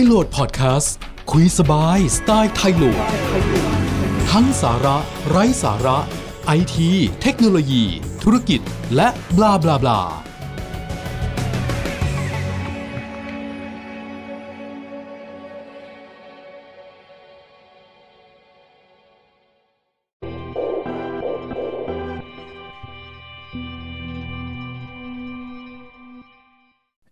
[0.00, 0.94] ยโหลดพอดแคสต์
[1.30, 3.04] คุยสบายสไตล์ไทยโหลด
[4.30, 4.96] ทั้งสาระ
[5.28, 5.98] ไร้สาระ
[6.46, 6.90] ไอที
[7.22, 7.84] เทคโนโลยี
[8.22, 8.60] ธุรกิจ
[8.96, 10.27] และบลาบลาบลา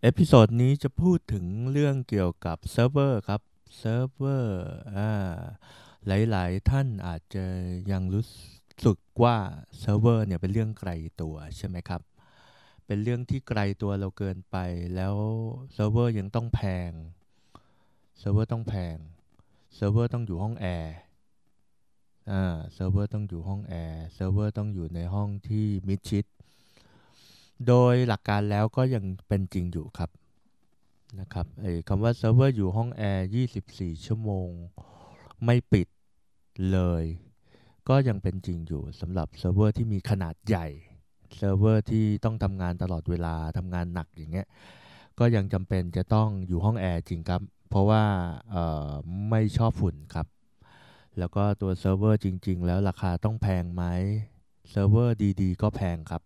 [0.08, 3.40] episode นี้จะพูดถึงเรื่องเกี่ยวกับเซิร์ฟเวอร์ครับ
[3.78, 4.66] เซิร์ฟเวอร์
[4.96, 5.10] อ่า
[6.06, 7.44] หลาย ๆ ท่านอาจจะ
[7.92, 8.24] ยังรู้
[8.84, 9.36] สึกว่า
[9.78, 10.90] เซิร์ฟเวอร์เนี่ยเป็นเรื่องไกล
[11.22, 12.00] ตัวใช่ไหมครับ
[12.86, 14.56] เป็นเรื่องที่ไกลตัวเราเกินไป
[14.96, 15.14] แล้ว
[15.72, 16.90] เซิร์ฟเวอร์ยังต้องแพง
[18.18, 18.96] เซิร์ฟเวอร์ต้องแพง
[19.74, 20.94] เซิร์ฟเวอร์ต้องอยู่ห้องแอร์
[22.30, 22.42] อ่า
[22.74, 26.26] เซิร์ฟเวอร์ต้องอยู่ห้องแอร์ เซิร์ฟเวอร์ต้องอยู่ในห้องที่มิดชิด
[27.66, 30.10] โดยหลักการแล้วก็ยังเป็นจริงอยู่ครับ
[31.20, 33.26] นะครับไอ้คำว่าเซิร์ฟเวอร์อยู่ห้องแอร์
[33.64, 34.48] 24 ชั่วโมง
[35.44, 35.88] ไม่ปิด
[36.72, 37.04] เลย
[37.88, 40.66] ก็ยังเป็นจริงอยู่สำหรับเซิร์ฟเวอร์ที่มีขนาดใหญ่
[41.36, 44.46] เซิร์ฟเวอร์ที่ต้องทำงานตลอดเวลาทำงานหนักอย่างเงี้ย
[45.18, 48.02] ก็ยังจำเป็นจะต้องอยู่ห้องแอร์จริงครับ เพราะว่า
[49.30, 50.26] ไม่ชอบฝุ่นครับ
[51.18, 53.84] แล้วก็ตัวเซิร์ฟเวอร์จริง ๆ แล้วราคาต้องแพงไหม
[54.70, 56.22] เซิร์ฟเวอร์ดีๆ ก็แพงครับ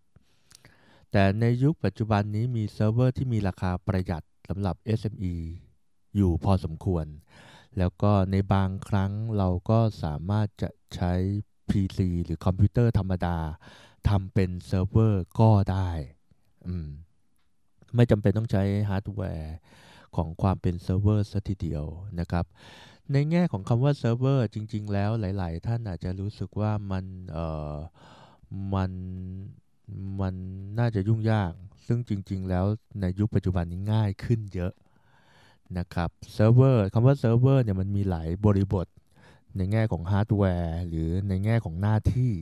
[1.11, 5.35] แต่ในยุคปัจจุบันนี้มีเซิร์ฟเวอร์ที่มีราคาประหยัดสำหรับ SME
[6.15, 7.05] อยู่พอสมควร
[7.77, 11.13] แล้วก็ในบางครั้งเราก็สามารถจะใช้
[11.69, 13.37] PC หรือคอมพิวเตอร์ธรรมดา
[14.09, 15.89] ทำเป็นเซิร์ฟเวอร์ก็ได้
[16.67, 16.89] อืม
[17.95, 19.55] ไม่จำเป็นต้องใช้ฮาร์ดแวร์
[20.15, 21.85] ของความเป็นเซิร์ฟเวอร์ซะทีเดียว
[22.19, 22.45] นะครับ
[23.11, 27.75] ในแง่ของคำว่าเซิร์ฟเวอร์จริง ๆ แล้วหลาย ๆ ท่านอาจจะรู้สึกว่ามันเอ่อ
[28.73, 28.91] มัน
[30.21, 30.33] มัน
[30.79, 31.53] น่าจะยุ่งยาก
[31.87, 32.65] ซึ่งจริง ๆ แล้ว
[33.01, 34.73] ในยุคปัจจุบันนี้ง่ายขึ้นเยอะ
[35.77, 38.87] นะครับเซิร์ฟเวอร์คำว่าเซิร์ฟเวอร์เนี่ยมันมีหลายบริบท
[39.57, 42.33] ในแง่ของฮาร์ดแวร์หรือในแง่ของหน้าที่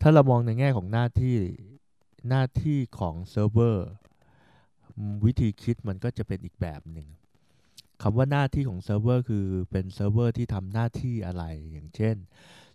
[0.00, 1.34] ถ้าเรามองในแง่ของหน้าที่
[2.28, 3.88] หน้าที่ของเซิร์ฟเวอร์
[5.24, 7.08] วิธีคิดมันก็จะเป็นอีกแบบหนึ่ง
[8.02, 12.16] คำว่าหน้าที่ของเซิร์ฟเวอร์คือเป็นเซิร์ฟเวอร์ที่ทำหน้าที่อะไร อย่างเช่น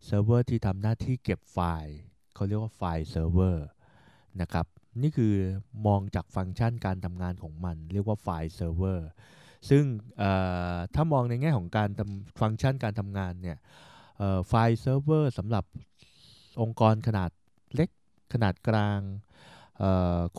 [0.05, 1.95] เซิร์ฟเวอร์ที่ทำหน้าที่เก็บไฟล์
[2.33, 3.65] เขาเรียกว่าไฟล์เซิร์ฟเวอร์
[4.41, 4.65] นะครับ
[5.01, 5.33] นี่คือ
[5.87, 9.07] มองจากฟังก์ชันการทำงานของมัน เรียกว่าไฟล์เซิร์ฟเวอร์
[9.69, 9.83] ซึ่ง
[10.95, 11.89] ถ้ามองในแง่ของการ
[12.39, 13.57] ฟังก์ชันการทำงานเนี่ย
[14.47, 15.65] ไฟล์เซิร์ฟเวอร์สำหรับ
[16.61, 17.31] องค์กรขนาด
[17.75, 17.89] เล็ก
[18.33, 18.99] ขนาดกลาง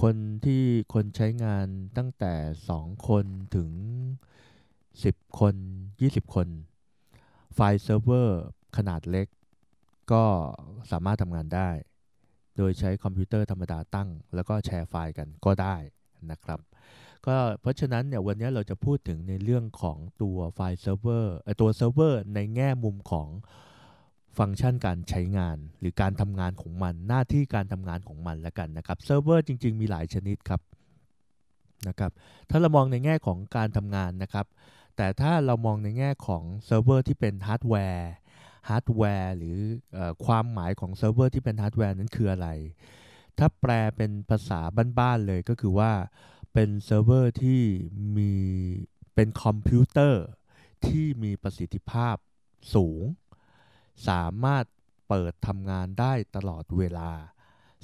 [0.03, 0.63] คนที่
[0.95, 1.67] คนใช้งาน
[1.97, 2.35] ตั้งแต่
[2.73, 3.25] 2 คน
[3.57, 3.71] ถึง
[4.55, 5.55] 10 คน
[5.95, 6.49] 20 คน
[7.55, 8.41] ไฟล์เซิร์ฟเวอร์
[8.77, 9.29] ขนาดเล็ก
[10.13, 10.25] ก็
[10.91, 11.71] สามารถทำงานได้
[12.59, 15.77] โดยใช้คอมพิวเตอร์ธรรมดาตั้ง แล้วก็แชร์ไฟล์กันก็ได้
[16.31, 16.61] นะครับ
[17.27, 23.29] ก็เพราะฉะนั้นเนี่ยวันนี้เราจะพูดถึงในเรื่องของตัวไฟล์เซิร์ฟเวอร์ตัวเซิร์ฟเวอร์ในแง่มุมของ
[24.39, 30.61] ฟังก์ชันการใช้งาน หรือการทำงานของมันหน้าที่การทำงานของมันแล้วกันนะครับเซิร์ฟเวอร์จริง ๆ มีหลายชนิดครับ
[31.89, 32.13] นะครับ
[32.51, 34.47] ถ้าเรามองในแง่ของการทำงานนะครับ
[34.97, 38.13] แต่ถ้าเรามองในแง่ของเซิร์ฟเวอร์ที่เป็นฮาร์ดแวร์
[38.69, 39.57] ฮาร์ดแวร์หรือ
[39.97, 42.49] อความหมายของเซิร์ฟเวอร์ที่เป็นฮาร์ดแวร์นั้นคืออะไร
[43.39, 44.61] ถ้าแปลเป็นภาษา
[44.99, 45.93] บ้านๆเลยก็คือว่า
[46.55, 47.63] เป็นเซิร์ฟเวอร์ที่
[48.17, 48.33] มี
[49.15, 50.25] เป็นคอมพิวเตอร์
[50.87, 52.17] ที่มีประสิทธิภาพ
[52.75, 53.03] สูง
[54.09, 54.65] สามารถ
[55.09, 57.11] เปิดทำงานได้ตลอดเวลา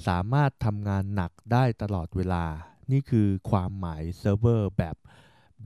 [0.07, 2.45] สามารถทำงานหนักได้ตลอดเวลา
[2.91, 4.95] นี่คือความหมายเซิร์ฟเวอร์แบบ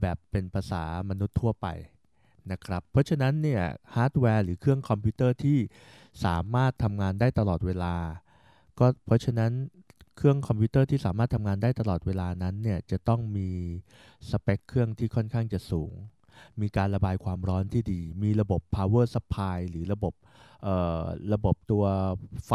[0.00, 1.66] แบบเป็นภาษามนุษย์ทั่วไป
[2.52, 3.62] นะครับ เพราะฉะนั้นเนี่ย
[3.94, 5.58] ฮาร์ดแวร์หรือเครื่องคอมพิวเตอร์ที่
[6.24, 7.94] สามารถทำงานได้ตลอดเวลา
[8.78, 9.52] ก็เพราะฉะนั้น
[10.16, 13.48] เครื่องคอมพิวเตอร์ที่สามารถทำงานได้ตลอดเวลานั้นเนี่ยจะต้องมี
[14.30, 15.92] สเปคเครื่องที่ค่อนข้างจะสูง
[16.60, 20.14] มีการระบายความร้อนที่ดี มีระบบ power supply หรือระบบ
[21.34, 21.84] ระบบตัว
[22.46, 22.52] ไฟ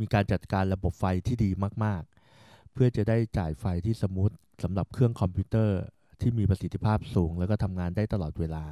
[0.00, 1.50] มีการจัดการระบบไฟที่ดี
[1.84, 2.02] มาก
[2.36, 4.30] ๆ เพื่อจะได้จ่ายไฟที่ smooth
[4.62, 5.78] สำหรับเครื่องคอมพิวเตอร์
[6.20, 8.64] ที่มีประสิทธิภาพสูง แล้วก็ทำงานได้ตลอดเวลา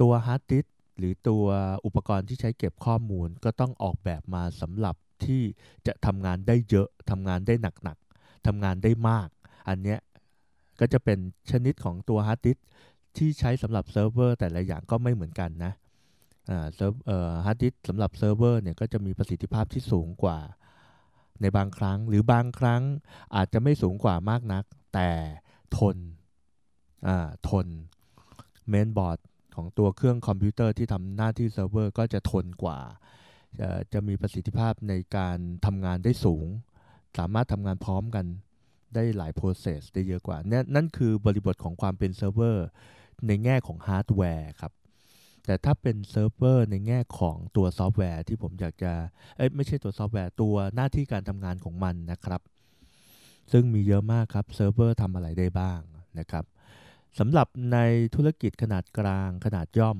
[0.00, 0.66] ตัวฮาร์ดดิสก์
[0.98, 1.44] หรือตัว
[1.84, 5.42] อุปกรณ์ที่ใช้เก็บข้อมูลก็ต้องออกแบบมาสำหรับที่
[5.86, 9.28] จะทำงานได้เยอะทำงานได้หนักๆทำงานได้มาก
[9.68, 10.00] อันเนี้ย
[10.80, 11.18] ก็จะเป็น
[11.50, 12.58] ชนิดของตัวฮาร์ดดิสก์
[13.16, 15.72] ที่ใช้สำหรับเซิร์ฟเวอร์แต่ละอย่างก็ไม่เหมือนกันนะ
[16.74, 16.94] เซิร์ฟ
[17.44, 20.38] ฮาร์ดดิสก์สำหรับเซิร์ฟเวอร์เนี่ยก็จะมีประสิทธิภาพที่สูงกว่า
[21.40, 22.82] ในบางครั้งหรือบางครั้ง
[23.36, 24.64] อาจจะไม่สูงกว่ามากนัก
[24.94, 25.10] แต่
[25.76, 25.96] ทน
[27.48, 27.66] ทน
[28.68, 29.18] เมนบอร์ด
[29.56, 32.78] ของตัวเครื่องคอมพิวเตอร์ที่ทำหน้าที่เซิร์ฟเวอร์ก็จะทนกว่า
[33.60, 36.46] จะจะมีประสิทธิภาพในการทำงานได้สูง
[37.18, 38.26] สามารถทำงานพร้อมกัน
[38.94, 42.66] ได้หลาย process ได้เยอะกว่านั่นนั่นคือบริบทของความเป็นเซิร์ฟเวอร์
[43.26, 44.72] ในแง่ของฮาร์ดแวร์ครับ
[45.46, 48.92] แต่ถ้าเป็นเซิร์ฟเวอร์ในแง่ของตัวซอฟต์แวร์ที่ผมอยากจะ
[49.36, 52.40] เอ้ยไม่ใช่ตัวซอฟต์แวร์ตัวหน้าที่การทำงานของมันนะครับ
[53.52, 55.80] ซึ่งมีเยอะมากครับเซิร์ฟเวอร์ทำอะไรได้บ้าง
[56.18, 56.44] นะครับ
[57.18, 57.78] สำหรับใน
[58.14, 59.98] ธุรกิจขนาดกลางขนาดย่อม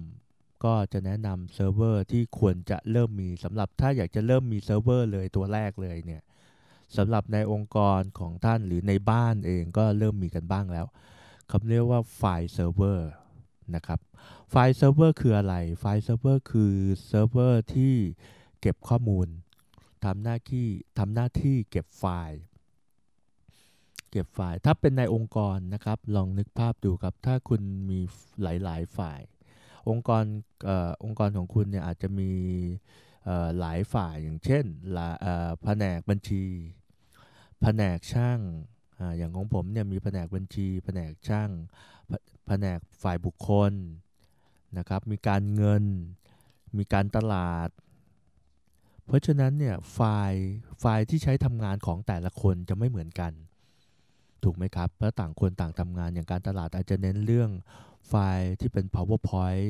[0.64, 6.22] ก็จะแนะนำเซิร์ฟเวอร์ที่ควรจะเริ่มมีสำหรับถ้าอยากจะเริ่มมีเซิร์ฟเวอร์เลยตัวแรกเลยเนี่ย
[6.96, 10.86] สำหรับในองค์กรของท่านหรือในบ้านเองก็เริ่มมีกันบ้างแล้ว
[11.50, 13.10] เขาเรียกว่า file server
[13.74, 14.00] นะครับ
[14.50, 16.72] file server คืออะไร file server คือ
[17.08, 17.94] เซิร์ฟเวอร์ที่
[18.60, 19.28] เก็บข้อมูล
[20.04, 20.66] ทำหน้าที่
[20.98, 22.40] ทำหน้าที่เก็บไฟล์
[24.14, 27.98] เก็บไฟล์ ถ้าเป็นในองค์กรนะครับ ลองนึกภาพดูครับ ถ้าคุณมี
[28.42, 29.20] หลาย ๆ ฝ่าย
[29.88, 30.24] องค์กร
[30.68, 30.70] อ
[31.04, 32.30] องค์กรของคุณเนี่ยอาจจะมี
[33.58, 34.64] หลายฝ่ายอย่างเช่น
[35.62, 36.44] แผนกบัญชี
[37.60, 38.40] แผนกช่าง
[38.98, 41.50] ออย่างของผมเนี่ยมีแผนกบัญชี แผนกช่าง
[42.46, 43.72] แผนกฝ่ายบุคคล
[44.78, 45.84] นะครับ มีการเงิน
[46.78, 47.68] มีการตลาด
[49.06, 50.00] เพราะฉะนั้นเนี่ยไฟ
[50.30, 50.44] ล์
[50.80, 53.32] ไฟล์ที่ใช้ทำงานของแต่ละคนจะไม่เหมือนกัน
[54.44, 57.50] ถูกไหมครับเพราะต่างคนต่างทำงานอย่างการตลาดอาจจะเน้นเรื่อง
[58.08, 59.68] ไฟล์ที่เป็น powerpoint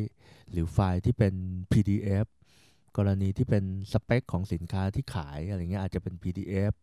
[0.52, 1.34] หรือไฟล์ที่เป็น
[1.72, 2.26] pdf
[2.96, 6.74] กรณีที่เป็นสเปคของสินค้าที่ขายอะไรเงี้ยอาจจะเป็น pdf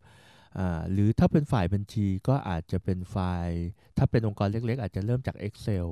[0.91, 3.61] หรือถ้าเป็นฝ่ายบัญชีก็อาจจะเป็นไฟล์
[3.97, 5.87] ถ้าเป็นองค์กรเล็ก ๆ อาจจะเริ่มจาก Excel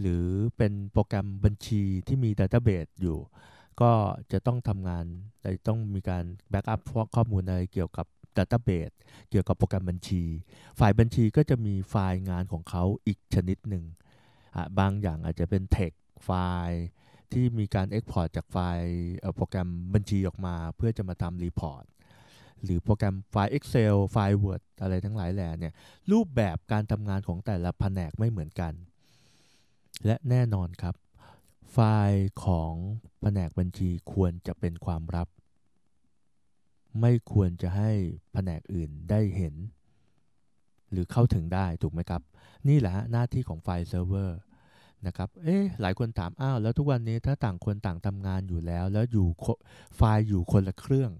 [0.00, 0.24] หรือ
[0.56, 3.18] เป็นโปรแกรมบัญชีที่มี database อยู่
[3.80, 3.92] ก็
[4.32, 5.04] จะต้องทำงาน
[5.68, 6.80] ต้องมีการ backup
[7.14, 8.06] ข้อมูลอะไรเกี่ยวกับ
[8.36, 8.90] database
[9.30, 10.22] เกี่ยวกับโปรแกรมบัญชี
[10.78, 13.84] ฝ่ายบัญชีก็จะมีไฟล์งานของเขาอีกชนิดหนึ่ง
[14.78, 15.92] บางอย่างอาจจะเป็น text
[16.24, 16.82] file
[17.32, 18.92] ที่มีการ Export จากไฟล์
[19.36, 21.84] โปรแกรมบัญชีออกมา เพื่อจะมาทำ report
[22.62, 25.72] หรือโปรแกรมไฟล์ Excel ไฟล์ Word อะไรทั้งหลายแหล่เนี่ย
[26.12, 28.72] รูปแบบการทำงานของแต่ละแผนกไม่เหมือนกัน
[30.06, 30.94] และแน่นอนครับ
[31.72, 32.74] ไฟล์ของ
[33.20, 35.28] แผนกบัญชีควรจะเป็นความลับ
[37.00, 37.90] ไม่ควรจะให้
[38.32, 39.54] แผนกอื่นได้เห็น
[40.92, 42.22] หรือเข้าถึงได้ถูกไหมครับ
[42.68, 44.38] นี่แหละหน้าที่ของ file server
[45.06, 49.26] นะครับ เอ๊ะ หลายคนถาม อ้าว แล้วทุกวันนี้ถ้าต่างคนต่างทำงานอยู่แล้ว แล้วอยู่
[49.96, 51.10] ไฟล์อยู่คนละเครื่อง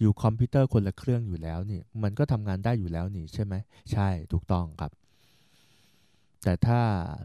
[0.00, 3.54] อยู่คอมพิวเตอร์คนละเครื่องอยู่แล้วนี่ มันก็ทำงานได้อยู่แล้วนี่ใช่ไหม
[3.92, 4.92] ใช่ ถูกต้องครับ
[6.44, 6.80] แต่ถ้า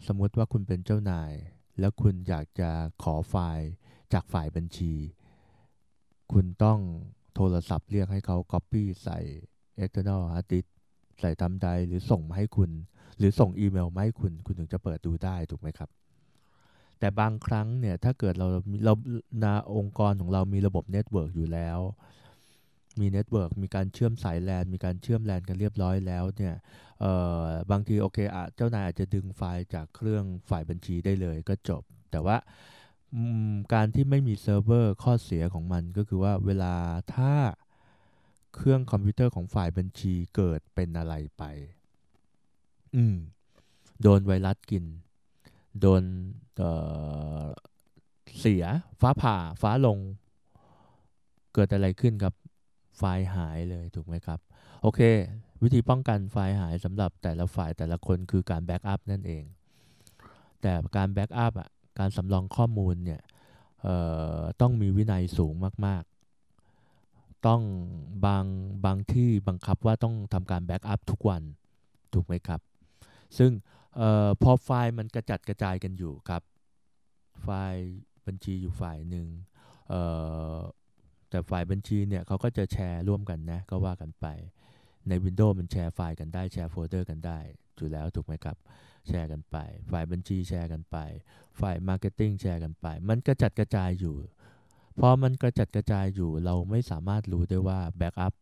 [0.07, 1.31] สมมติว่าคุณเป็นเจ้านาย
[1.80, 2.69] แล้วคุณอยากจะ
[3.04, 3.68] ขอไฟล์
[4.13, 4.94] จากฝ่ายบัญชี
[6.31, 6.80] คุณต้อง
[7.38, 9.19] โทรศัพท์เรียกให้เขา Copy ใส่
[9.84, 10.68] external hard disk
[11.19, 12.72] ใส่ thumb drive หรือส่งมาให้คุณ
[13.18, 15.89] หรือส่งอีเมลมาให้คุณ คุณถึงจะเปิดดูได้ถูกไหมครับ
[17.00, 18.48] แต่บางครั้งเนี่ยถ้าเกิดเรา
[18.86, 21.80] เราในองค์กรของเรามีระบบเน็ตเวิร์กอยู่แล้ว
[23.00, 26.56] มีเน็ตเวิร์กมีการเชื่อมสายแลนมีการเชื่อมแลนกันเรียบร้อยแล้วเนี่ย
[27.72, 32.38] บางทีโอเคอะเจ้านายอาจจะดึงไฟล์จากเครื่องฝ่ายบัญชีได้เลยก็จบ แต่ว่า
[33.74, 36.75] การที่ไม่มีเซิร์ฟเวอร์ข้อเสียของมันก็คือว่าเวลา
[37.15, 37.33] ถ้า
[38.56, 41.44] เครื่องคอมพิวเตอร์ของฝ่ายบัญชีเกิดเป็นอะไรไป
[42.95, 43.15] อืม
[44.01, 44.86] โดนไวรัสกิน
[45.81, 46.04] โดน
[46.56, 48.63] เสีย
[49.01, 49.98] ฟ้าผ่า ฟ้าลง
[51.53, 52.33] เกิดอะไรขึ้นกับ
[52.98, 54.39] ไฟล์หายเลยถูกไหมครับ
[54.81, 55.00] โอเค
[55.63, 59.44] วิธีป้องกันไฟล์หายสำหรับแต่ละฝ่ายแต่ละคนคือการ backup นั่นเอง
[60.62, 63.22] แต่การ backup อะ การสำรองข้อมูลเนี่ย
[64.62, 65.54] ต้องมีวินัยสูง
[65.86, 67.62] มาก ๆ ต้อง
[68.25, 68.46] บาง
[68.86, 71.42] บางที่บังคับว่าต้องทำการ backup ทุกวัน
[72.13, 72.62] ถูกไหมครับ
[73.38, 73.51] ซึ่ง
[74.00, 76.42] เออพอไฟล์มันกระจัดกระจายกันอยู่ครับ
[77.42, 77.86] ไฟล์
[78.27, 79.27] บัญชีอยู่ฝ่ายหนึ่ง
[81.30, 84.25] แต่ฝ่ายบัญชีเนี่ยเขาก็จะแชร์ร่วมกันนะก็ว่ากันไป
[85.08, 87.39] ใน Windows มันแชร์ไฟล์กันได้แชร์โฟลเดอร์กันได้
[87.77, 88.58] อยู่แล้วถูกไหมครับ
[89.07, 89.57] แชร์กันไป
[89.91, 90.97] ฝ่ายบัญชีแชร์กันไป
[91.59, 94.15] ฝ่าย marketing แชร์กันไป มันกระจัดกระจายอยู่
[94.99, 98.34] พอมันกระจัดกระจายอยู่ เราไม่สามารถรู้ได้ว่า backup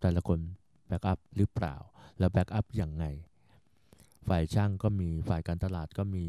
[0.00, 0.38] แต่ละคน
[0.88, 1.74] backup หรือเปล่า
[2.18, 3.04] แล้ว backup อย่างไง
[4.28, 6.26] ฝ่ายช่างก็มี ฝ่ายการตลาดก็มี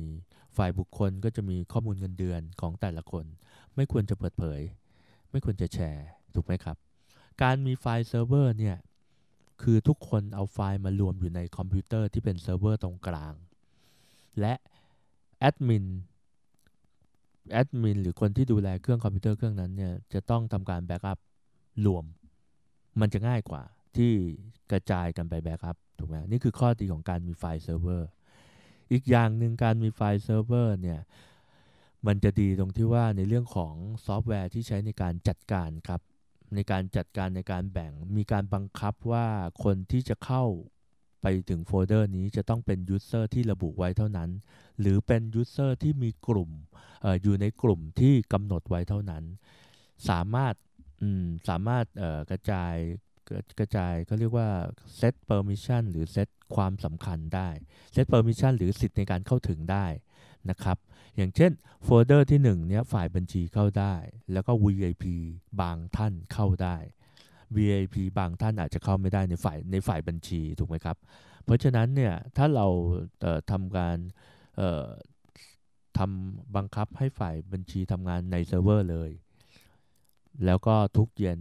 [0.58, 3.26] ฝ่ายบุคคลก็จะมีข้อมูลเงินเดือนของแต่ละคน
[3.76, 4.62] ไม่ควรจะเปิดเผย
[5.32, 6.78] ไม่ควรจะแชร์ ถูกไหมครับ
[7.42, 8.78] การมี file server เนี่ย
[9.62, 13.34] คือทุกคนเอาไฟล์มารวมอยู่ในคอมพิวเตอร์ที่เป็นเซิร์ฟเวอร์ตรงกลาง
[14.40, 14.54] และ
[15.40, 15.86] แอดมิน
[17.52, 21.20] แอดมินหรือคนที่ดูแลเครื่องคอมพิวเตอร์เครื่องนั้นเนี่ยจะต้องทำการ backup
[21.86, 22.06] รวม
[23.00, 23.64] มันจะง่ายกว่า
[23.98, 24.12] ที่
[24.72, 28.10] กระจายกันไป backup ถูกไหมนี่คือข้อดีของการมี file server
[28.92, 31.00] อีกอย่างหนึ่งการมี file server เนี่ย
[32.08, 33.74] มันจะดีตรงที่ว่าในเรื่องของ
[34.06, 36.02] ซอฟต์แวร์ที่ใช้ในการจัดการครับ
[36.56, 39.28] ในการจัดการในการแบ่งมีการบังคับว่า
[39.64, 40.46] คนที่จะเข้า
[41.22, 44.30] ไปถึงโฟลเดอร์นี้จะต้องเป็น user ที่ระบุไว้เท่านั้น
[44.80, 46.50] หรือเป็น user ที่มีกลุ่ม
[47.04, 49.24] อออยู่ในกลุ่มที่กำหนดไว้เท่านั้น
[50.10, 50.56] สามารถ
[51.50, 51.86] สามารถ
[52.30, 52.76] กระจาย
[53.60, 54.50] กระจายเขาเรียกว่า
[55.00, 57.50] set permission หรือ set ความสำคัญได้
[57.96, 59.86] set permission หรือสิทธิ์ในการเข้าถึงได้
[60.50, 60.78] นะครับ
[61.16, 61.52] อย่างเช่น
[61.84, 63.96] โฟลเดอร์ที่1เนี้ยฝ่ายบัญชีเข้าได้
[64.34, 65.06] แล้วก็ VIP
[65.62, 66.78] บางท่านเข้าได้
[67.56, 70.98] VIP บางท่านอาจจะเข้าไม่ได้ในฝ่ายในฝ่ายบัญชีถูกไหมครับ
[71.44, 72.68] เพราะฉะนั้นเนี่ยถ้าเรา
[73.20, 73.98] เทำการ
[75.98, 79.12] ทำบังคับให้ฝ่ายบัญชีทำงานในเซิร์ฟเวอร์เลย
[80.46, 81.40] แล้วก็ทุกเย็น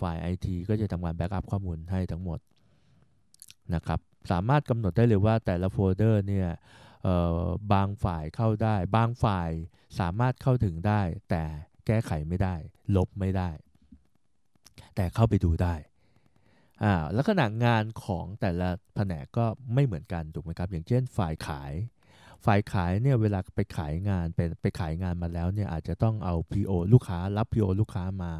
[0.00, 2.38] ฝ่าย IT ก็จะทำงาน backup ข้อมูลให้ทั้งหมด
[3.74, 6.48] นะครับ สามารถกำหนดได้เลยว่าแต่ละโฟลเดอร์เนี่ย
[7.72, 9.50] บางฝ่ายเข้าได้ บางฝ่าย
[10.00, 11.42] สามารถเข้าถึงได้ แต่
[11.86, 12.54] แก้ไขไม่ได้
[12.96, 13.50] ลบไม่ได้
[14.94, 15.74] แต่เข้าไปดูได้
[17.16, 21.72] ลักษณะงานของแต่ละแผนกก็ไม่เหมือนกันถูกไหมครับ อย่างเช่นฝ่ายขาย
[22.46, 28.32] ฝ่ายขายเนี่ยเวลาไปขายงานไปไปขายงานมาแล้วเนี่ยอาจจะต้องเอา PO ลูกค้ารับ PO ลูกค้ามา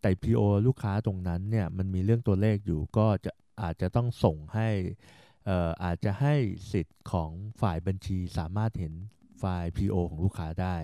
[0.00, 3.32] แต่ PO ลูกค้าตรงนั้นเนี่ยมันมีเรื่องตัวเลขอยู่ก็จะ
[3.62, 4.68] อาจจะต้องส่งให้
[5.84, 6.34] อาจจะให้
[6.72, 7.30] สิทธิ์ของ
[7.60, 8.94] ฝ่ายบัญชีสามารถเห็น
[9.38, 10.76] ไฟล์ PO ของลูกค้าได้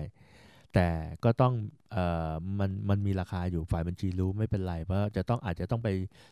[0.73, 0.89] แต่
[1.23, 1.53] ก็ต้อง
[1.91, 5.89] เอ่อมันมันมีราคาอยู่ฝ่ายบัญชีรู้ไม่เป็นไร เพราะจะต้องอาจจะต้องไป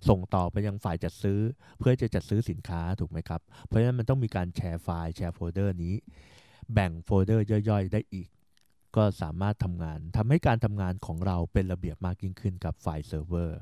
[0.09, 1.39] ส่งต่อไปยังฝ่ายจัดซื้อ
[1.79, 5.95] เพื่อจะจัดซื้อสินค้าถูกไหมครับ เพราะฉะนั้นมันต้องมีการแชร์ไฟล์แชร์โฟลเดอร์นี้
[6.73, 8.27] แบ่งโฟลเดอร์ย่อยๆ ได้อีก
[8.95, 13.59] ก็สามารถทำงานทำให้การทำงานของเราเป็นระเบียบมากยิ่งขึ้นกับ file server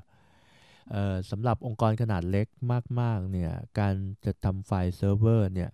[1.32, 2.48] สำหรับองค์กรขนาดเล็ก
[3.00, 5.70] มากๆเนี่ยการจะทำ file server เนี่ย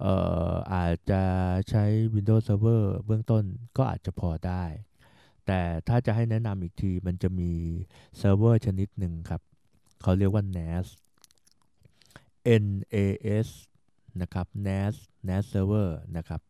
[0.00, 0.14] เอ่
[0.50, 1.22] ออาจจะ
[1.70, 1.84] ใช้
[2.14, 3.44] Windows Server เบื้องต้น
[3.76, 4.64] ก็อาจจะพอได้
[5.46, 7.50] แต่ถ้าจะให้แนะนำอีกทีมันจะมี
[8.18, 9.42] เซิร์ฟเวอร์ชนิดหนึ่งครับ
[10.02, 10.86] เขาเรียกว่า NAS
[12.64, 13.48] NAS
[14.20, 14.94] นะครับ NAS
[15.28, 16.40] NAS Server นะครับ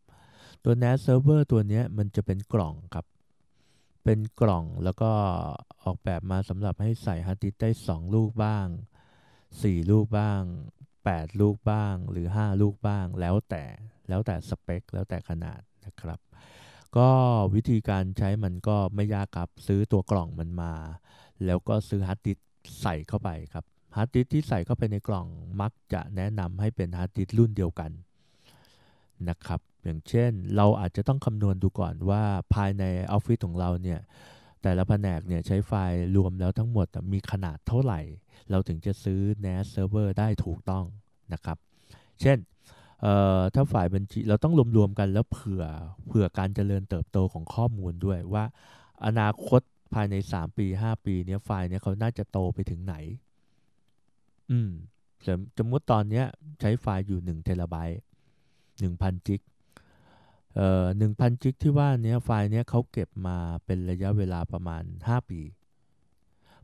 [0.64, 3.06] ตัว NAS Server ตัวนี้มันจะเป็นกล่องครับ
[4.04, 5.10] เป็นกล่องแล้วก็
[5.84, 8.66] ออกแบบมาสำหรับให้ใส่ฮาร์ดดิสก์ก์ได้ 2 ลูกบ้าง
[9.28, 10.40] 4 ลูกบ้าง
[11.10, 13.64] 8 ลูกบ้างหรือ 5 ลูกบ้าง แล้วแต่
[14.08, 16.18] แล้วแต่สเปค แล้วแต่ขนาดนะครับ
[16.96, 17.10] ก็
[17.54, 20.74] วิธีการใช้มันก็ไม่ยากครับ ซื้อตัวกล่องมันมา
[21.46, 22.38] แล้วก็ซื้อฮาร์ดดิส
[22.82, 23.64] ใส่เข้าไปครับ
[23.96, 25.26] ฮาร์ดดิสก์ที่ใส่เข้าไปในกล่อง
[25.60, 27.90] มักจะแนะนำให้เป็นฮาร์ดดิสก์รุ่นเดียวกัน
[29.28, 32.22] นะครับ อย่างเช่นเราอาจจะต้องคำนวณดูก่อนว่า
[32.54, 34.00] ภายในออฟฟิศของเราเนี่ย
[34.62, 38.00] แต่ละแผนกเนี่ยใช้ไฟล์รวมแล้วทั้งหมดมีขนาดเท่าไหร่
[38.50, 40.84] เราถึงจะซื้อ NAS server ได้ถูกต้อง
[41.32, 41.56] นะครับ
[42.20, 42.38] เช่น
[43.54, 45.64] ถ้าฝ่ายบัญชีเราต้องรวมๆกันแล้วเผื่อ
[46.06, 48.44] เผื่อการเจริญเติบโตของข้อมูลด้วยว่า
[49.06, 49.60] อนาคต
[49.94, 52.94] ภายใน 3 ปี 5 ปีเนี้ยไฟล์เนี้ยเขาน่าจะโตไปถึงไหน
[54.50, 54.70] อืม
[55.58, 56.24] สมมติตอนเนี้ย
[56.60, 58.00] ใช้ไฟล์อยู่1เทราไบต์
[58.62, 59.40] 1,000 จิก
[60.56, 65.40] เอ่อหนึ่งพันจิกที่ว่านี้ไฟล์นี้เขาเก็บมาเป็นระยะเวลาประมาณ 5 ปี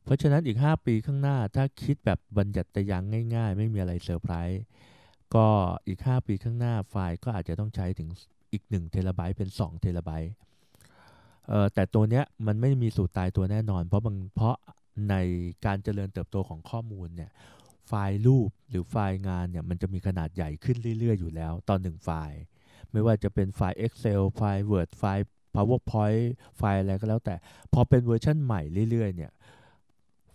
[0.02, 3.02] เพราะฉะนั้นอีก 5 ปีข้างหน้าถ้าคิดแบบบัญญัติไตรยางศ์
[3.34, 4.62] ง่ายๆ ไม่มีอะไรเซอร์ไพรส์
[5.34, 5.46] ก็
[5.86, 8.08] อีก 5 ปีข้างหน้าไฟล์ก็อาจจะต้องใช้ถึง
[8.52, 10.32] อีก1เทราไบต์เป็น2เทราไบต์
[11.74, 14.56] แต่ตัวเนี้ยมันไม่มีสูตรตายตัวแน่นอน เพราะบางเพราะ
[15.10, 15.14] ใน
[15.66, 17.30] การเจริญเติบโตของข้อมูลเนี่ย
[17.88, 22.40] ไฟล์รูปหรือไฟล์งานเนี่ยมันจะมีขนาดใหญ่ขึ้นเรื่อยๆ อยู่แล้วต่อหนึ่งไฟล์
[22.92, 26.24] ไม่ว่าจะเป็นไฟล์ Excel ไฟล์ Word ไฟล์ PowerPoint
[26.56, 27.34] ไฟล์อะไรก็แล้วแต่
[27.72, 29.32] พอเป็นเวอร์ชันใหม่เรื่อยๆเนี่ย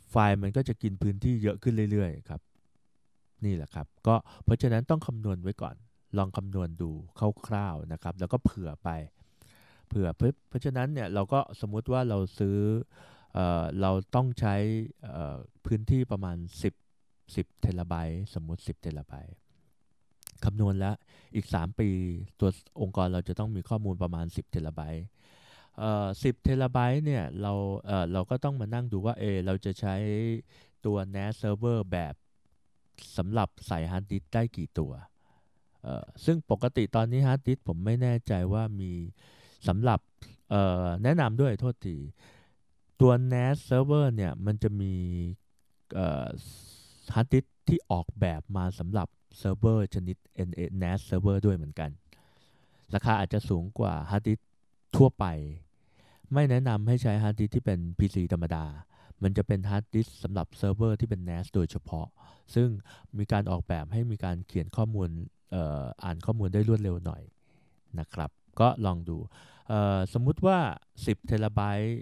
[0.10, 2.41] ไฟล์มันก็จะกินพื้นที่เยอะขึ้นเรื่อยๆครับ
[3.45, 5.75] นี่แหละครับก็เพราะฉะนั้นต้องคำนวณไว้ก่อน
[6.17, 6.91] ลองคำนวณดู
[7.48, 8.89] คร่าวๆนะครับแล้วก็เผื่อไป
[9.88, 10.07] เผื่อ
[10.50, 12.57] เพราะฉะนั้นเนี่ยเราก็สมมุติว่าเราซื้อ
[13.33, 14.55] เอเราต้องใช้
[15.65, 16.38] พื้นที่ประมาณ
[17.01, 19.36] 10 10เทราไบต์สมมุติ 10เทราไบต์
[20.46, 20.96] คำนวณแล้ว
[21.36, 21.90] อีก 3 ปี
[22.40, 22.50] ตัว
[22.82, 25.06] องค์กรเราจะต้องมีข้อมูลประมาณ 10เทราไบต์
[25.78, 27.54] เอ่อ10เทราไบต์เนี่ยเรา
[27.86, 29.96] เอ่อเราก็ต้องมานั่งดูว่าเอเราจะใช้
[30.86, 32.14] ตัว NAS server แบบ
[33.18, 34.92] สำหรับใส่ฮาร์ดดิสได้กี่ตัว
[35.84, 38.92] เอ่อซึ่งปกติตอนนี้ฮาร์ดดิสก์ผมไม่แน่ใจว่ามี
[39.68, 40.00] สำหรับ
[40.50, 41.98] เอ่อแนะนำด้วยโทษที
[43.02, 44.94] ตัว NAS server เนี่ยมันจะมี
[47.14, 50.18] ฮาร์ดดิสก์ที่ออกแบบมาสำหรับ เซิร์ฟเวอร์ชนิด
[50.82, 51.90] NAS server ด้วยเหมือนกัน
[52.96, 54.39] ราคาอาจจะสูงกว่าฮาร์ดดิสก์
[54.96, 55.25] ทั่วไป
[56.34, 58.66] ไม่แนะนำให้ใช้ฮาร์ดดิสก์ที่เป็น PC ธรรมดา
[59.24, 62.08] มันจะเป็นฮาร์ดดิสก์สำหรับเซิร์ฟเวอร์ที่เป็น NAS โดยเฉพาะ
[62.56, 62.68] ซึ่ง
[63.18, 65.10] มีการออกแบบให้มีการเขียนข้อมูล
[65.56, 67.24] อออ่านข้อมูลได้รวดเร็วหน่อย
[68.00, 69.18] นะครับ ก็ลองดู
[70.13, 70.58] สมมุติว่า
[70.94, 72.00] 10 เทราไบต์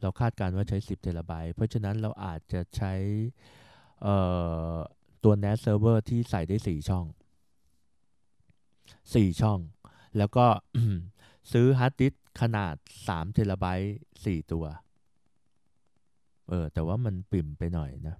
[0.00, 2.92] เราคาดการณ์ว่าใช้ 10 เทราไบต์เพราะฉะนั้นเราอาจจะใช้
[5.24, 7.06] ตัว NAS server ที่ใส่ได้ 4 ช่อง
[8.62, 9.58] 4 ช่อง
[10.18, 10.46] แล้วก็
[11.52, 12.74] ซื้อฮาร์ดดิสก์ขนาด
[13.06, 14.64] 3เทราไบต์4ตัว
[16.48, 18.16] เออ แต่ว่ามันปริ่มไปหน่อยนะ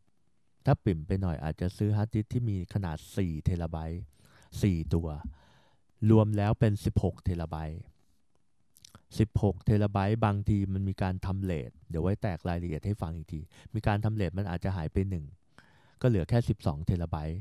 [0.64, 4.02] ถ้าปริ่มไปหน่อยอาจจะซื้อฮาร์ดดิสก์ที่มีขนาด4เทราไบต์
[4.46, 5.08] 4ตัว
[6.11, 7.80] รวมแล้วเป็น 16เทราไบต์
[8.88, 13.40] 16 เทราไบต์บางทีมันมีการทำ RAID เดี๋ยวไว้แตกรายละเอียดให้ฟังอีกที
[13.75, 15.43] มีการทำ RAID มันอาจจะหายไป 1
[16.00, 17.40] ก็เหลือแค่ 12 เทราไบต์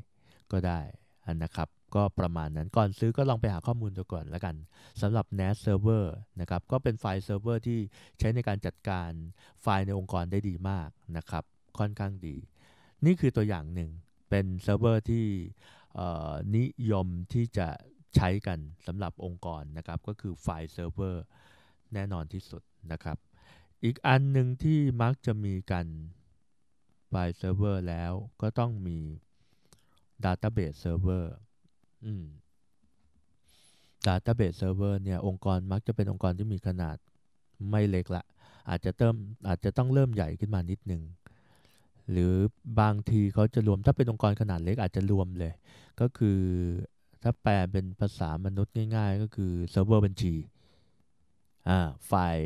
[0.51, 0.79] ก็ได้
[1.25, 4.55] อันนะครับ ก็ประมาณนั้นก่อนซื้อก็ลองไปหาข้อมูลดูก่อนแล้วกัน
[5.01, 6.05] สำหรับ NAS Server
[6.39, 7.79] นะครับ ก็เป็นไฟล์เซิร์ฟเวอร์ที่
[8.19, 9.09] ใช้ในการจัดการ
[9.61, 11.43] ไฟล์ในองค์กรได้ดีมากนะครับ
[11.79, 12.35] ค่อนข้างดี
[13.05, 13.91] นี่คือตัวอย่างหนึ่ง
[14.29, 15.25] เป็นเซิร์ฟเวอร์ที่
[16.57, 17.67] นิยมที่จะ
[18.15, 21.23] ใช้กันสำหรับองค์กรนะครับ ก็คือไฟล์เซิร์ฟเวอร์
[21.93, 23.17] แน่นอนที่สุดนะครับ
[23.83, 25.85] อีกอันหนึ่งที่มักจะมีกัน
[27.15, 28.99] ไฟล์เซิร์ฟเวอร์แล้วก็ต้องมี
[30.25, 31.25] Database Server
[32.05, 32.25] อืม
[34.07, 36.97] Database Server เนี่ย องค์กรมักจะเป็นองค์กรที่มีขนาด
[37.69, 38.23] ไม่เล็กละ
[38.69, 39.15] อาจจะเติม
[39.47, 41.03] อาจจะต้องเริ่มใหญ่ขึ้นมานิดนึง
[42.11, 42.33] หรือ
[42.79, 45.53] บางทีเขาจะรวมถ้าเป็นองค์กรขนาดเล็กอาจจะรวมเลย
[45.99, 46.39] ก็คือ
[47.23, 50.33] ถ้าแปลเป็นภาษามนุษย์ง่าย ๆ ก็คือเซิร์ฟเวอร์บัญชี
[51.69, 51.79] อ่า
[52.11, 52.37] ฝ่าย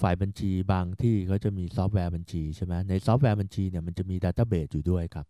[0.00, 5.26] ฝ่ายบัญชีบางที่เขาจะมีซอฟต์แวร์บัญชีใช่ไหมในซอฟต์แวร์บัญชีเนี่ยมันจะมี Database อยู่ด้วยครับ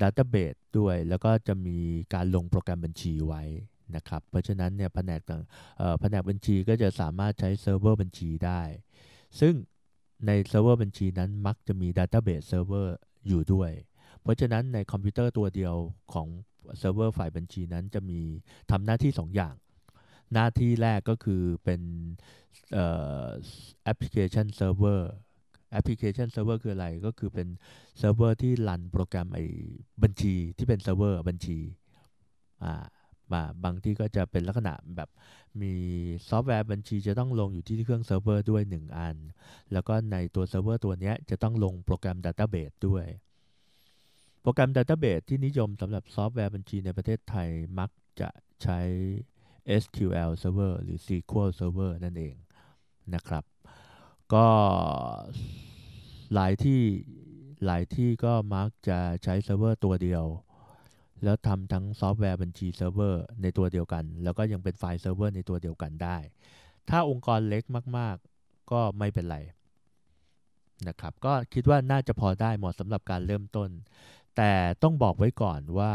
[0.00, 1.78] Database ด้วยแล้วก็จะมี
[2.14, 3.42] การลงโปรแกรมบัญชีไว้
[3.96, 5.42] นะครับ เพราะฉะนั้นเนี่ยแผนกต่าง
[6.00, 8.60] แผนกบัญชีก็จะสามารถใช้เซิร์ฟเวอร์บัญชีได้
[9.40, 9.54] ซึ่ง
[10.26, 12.96] ในเซิร์ฟเวอร์บัญชีนั้นมักจะมี Database Server
[13.28, 13.70] อยู่ด้วย
[14.22, 15.74] เพราะฉะนั้นในคอมพิวเตอร์ตัวเดียว
[16.12, 16.28] ของ
[16.78, 18.20] เซิร์ฟเวอร์ฝ่ายบัญชีนั้นจะมี
[18.70, 19.54] ทำหน้าที่ 2 อย่าง
[20.32, 21.82] หน้าที่แรกก็คือเป็น
[23.84, 25.10] แอปพลิเคชันเซิร์ฟเวอร์
[25.72, 27.48] แอปพลิเคชันเซิร์ฟเวอร์คืออะไรก็คือเป็น
[27.98, 29.44] เซิร์ฟเวอร์ที่รันโปรแกรมไอ้
[30.02, 31.58] บัญชีที่เป็นเซิร์ฟเวอร์บัญชี
[32.64, 32.84] อ่า
[33.32, 35.10] มาบางที่ก็จะเป็นลักษณะแบบ
[35.62, 35.72] มี
[36.28, 39.16] ซอฟต์แวร์บัญชีจะต้องลงอยู่ที่เครื่องเซิร์ฟเวอร์ด้วย 1 อัน
[39.72, 43.06] แล้วก็ในตัวเซิร์ฟเวอร์ตัวนี้จะต้องลงโปรแกรม Database ด้วย
[44.42, 47.90] โปรแกรม Database ที่นิยมสำหรับซอฟต์แวร์บัญชีในประเทศไทยมัก
[48.20, 48.28] จะ
[48.62, 48.80] ใช้
[49.82, 52.34] SQL Server หรือ SQL Server นั่นเอง
[53.14, 53.44] นะครับ
[54.34, 54.46] ก็
[56.34, 56.80] หลายที่
[57.66, 60.24] หลายที่ก็มักจะใช้เซิร์ฟเวอร์ตัวเดียว
[61.24, 66.18] แล้วทำทั้งซอฟต์แวร์บัญชีเซิร์ฟเวอร์ในตัวเดียวกัน แล้วก็ยังเป็นไฟล์เซิร์ฟเวอร์ในตัวเดียวกันได้
[66.90, 67.62] ถ้าองค์กรเล็ก
[67.98, 69.38] มาก ๆ ก็ไม่เป็นไร
[70.88, 73.70] นะครับ ก็คิดว่าน่าจะพอได้เหมาะสำหรับการเริ่มต้น
[74.36, 75.92] แต่ต้องบอกไว้ก่อนว่า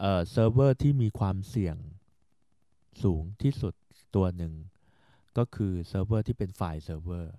[0.00, 1.76] เซิร์ฟเวอร์ที่มีความเสี่ยง
[3.02, 3.74] สูงที่สุด
[4.16, 4.52] ตัวหนึ่ง
[5.38, 7.32] ก็คือเซิร์ฟเวอร์ที่เป็นไฟล์เซิร์ฟเวอร์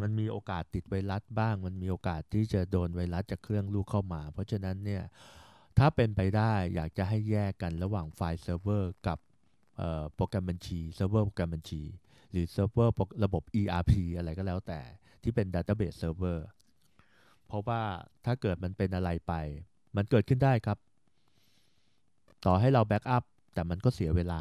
[0.00, 5.02] มันมีโอกาสติดไวรัสบ้าง มันมีโอกาสที่จะโดนไวรัสจากเครื่องลูกเข้ามา เพราะฉะนั้นเนี่ย
[5.78, 9.18] ถ้าเป็นไปได้อยากจะให้แยกกันระหว่างไฟล์เซิร์ฟเวอร์กับ
[10.14, 11.82] โปรแกรมบัญชีเซิร์ฟเวอร์โปรแกรมบัญชี
[12.30, 12.92] หรือเซิร์ฟเวอร์
[13.24, 14.80] ระบบ ERP อะไรก็แล้วแต่
[15.22, 16.38] ที่เป็น Database Server
[17.46, 17.82] เพราะว่า
[18.24, 19.32] ถ้าเกิดมันเป็นอะไรไป
[19.96, 20.78] มันเกิดขึ้นได้ครับ
[22.46, 24.40] ต่อให้เรา backup แต่มันก็เสียเวลา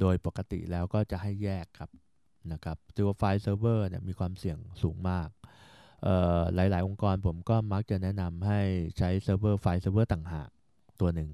[0.00, 1.90] โดยปกติแล้วก็จะให้แยกครับ
[2.52, 5.28] นะครับตัวไฟล์เซิร์ฟเวอร์เนี่ยมีความเสี่ยงสูงมาก
[6.54, 8.60] หลาย ๆ องค์กรผมก็มักจะแนะนำให้
[8.98, 10.48] ใช้เซิร์ฟเวอร์ไฟล์เซิร์ฟเวอร์ต่างหาก
[11.00, 11.30] ตัวหนึ่ง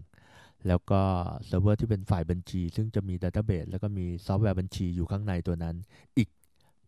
[0.68, 1.00] แล้วก็
[1.46, 5.76] เซิร์ฟเวอร์ที่เป็นฝ่ายบัญชี ซึ่งจะมี Database แล้วก็มีซอฟต์แวร์บัญชีอยู่ข้างในตัวนั้น
[6.18, 6.28] อีก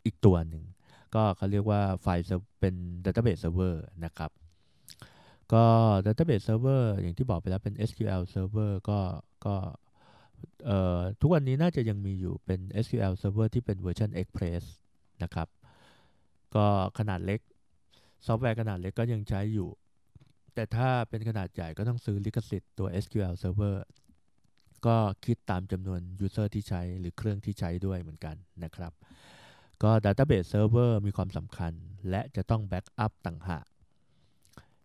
[0.04, 0.64] อีกตัวหนึ่ง
[1.14, 2.24] ก็เขาเรียกว่าไฟล์
[2.60, 4.30] เป็น Database Server นะครับ
[5.52, 5.64] ก็
[6.04, 8.98] Database Server อย่างที่บอกไปแล้วเป็น SQL Server ก็
[9.46, 9.54] ก็
[11.20, 14.62] ทุกวันนี้น่าจะยังมีอยู่เป็น SQL Server ที่เป็นเวอร์ชัน Express
[15.22, 15.48] นะครับ
[16.54, 16.66] ก็
[16.98, 17.40] ขนาดเล็ก
[18.26, 19.68] ซอฟต์แวร์ขนาดเล็กก็ยังใช้อยู่
[20.54, 23.76] แต่ถ้าเป็นขนาดใหญ่ก็ต้องซื้อลิขสิทธิ์ตัว SQL Server
[24.86, 28.92] ก็คิดตามจำนวน User ที่ใช้หรือเครื่องที่ใช้ด้วยเหมือนกันนะครับ
[29.82, 31.72] ก็ Database Server มีความสำคัญ
[32.10, 33.64] และจะต้อง backup ต่างหาก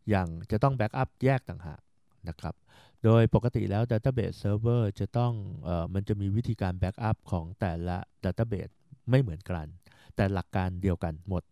[0.10, 1.82] อย่างจะต้อง backup แยกต่างหาก
[2.28, 2.56] นะครับ
[3.04, 5.34] โดยปกติแล้ว Database Server จะต้อง
[5.68, 8.74] ออมันจะมีวิธีการ backup ของแต่ละ Database
[9.10, 9.68] ไม่เหมือนกัน
[10.16, 11.44] แต่หลักการเดียวกันหมด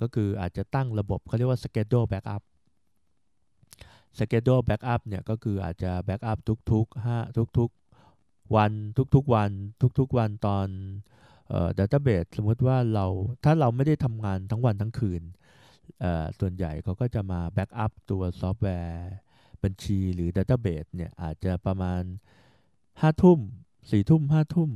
[0.00, 2.42] ก็คืออาจจะตั้งระบบเขาเรียกว่า Schedule Backup
[4.18, 6.38] Schedule Backup เนี่ยก็คืออาจจะ backup
[6.70, 8.72] ทุกๆ5ทุกๆวัน
[9.14, 9.50] ทุกๆวัน
[9.98, 10.66] ทุกๆวันตอน
[11.78, 13.06] Database สมมติว่าเรา
[13.44, 15.22] ถ้าเราไม่ได้ทำงานทั้งวันทั้งคืน
[16.40, 19.10] ส่วนใหญ่เขาก็จะมา backup ตัวซอฟต์แวร์
[19.62, 22.02] บัญชีหรือ Database เนี่ยอาจจะประมาณ
[23.00, 23.38] ห้าทุ่ม
[23.90, 24.70] สี่ทุ่มห้าทุ่ม